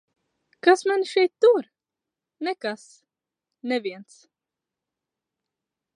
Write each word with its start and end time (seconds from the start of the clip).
Kas 0.67 0.81
mani 0.91 1.07
šeit 1.11 1.33
tur? 1.43 1.63
Nekas. 2.47 2.85
Neviens. 3.73 4.19